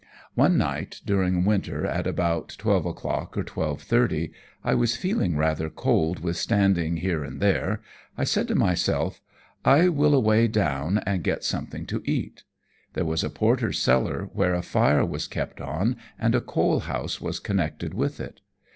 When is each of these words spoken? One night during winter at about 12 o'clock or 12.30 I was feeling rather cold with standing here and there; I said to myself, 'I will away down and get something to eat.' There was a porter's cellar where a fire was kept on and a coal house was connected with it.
One 0.33 0.57
night 0.57 0.99
during 1.05 1.45
winter 1.45 1.85
at 1.85 2.07
about 2.07 2.55
12 2.57 2.87
o'clock 2.87 3.37
or 3.37 3.43
12.30 3.43 4.31
I 4.63 4.73
was 4.73 4.95
feeling 4.95 5.37
rather 5.37 5.69
cold 5.69 6.21
with 6.21 6.37
standing 6.37 6.97
here 6.97 7.23
and 7.23 7.39
there; 7.39 7.83
I 8.17 8.23
said 8.23 8.47
to 8.47 8.55
myself, 8.55 9.21
'I 9.63 9.89
will 9.89 10.15
away 10.15 10.47
down 10.47 10.97
and 11.05 11.23
get 11.23 11.43
something 11.43 11.85
to 11.85 12.01
eat.' 12.03 12.41
There 12.93 13.05
was 13.05 13.23
a 13.23 13.29
porter's 13.29 13.77
cellar 13.77 14.31
where 14.33 14.55
a 14.55 14.63
fire 14.63 15.05
was 15.05 15.27
kept 15.27 15.61
on 15.61 15.97
and 16.17 16.33
a 16.33 16.41
coal 16.41 16.79
house 16.79 17.21
was 17.21 17.39
connected 17.39 17.93
with 17.93 18.19
it. 18.19 18.41